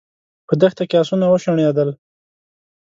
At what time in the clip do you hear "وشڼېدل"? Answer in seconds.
1.27-1.89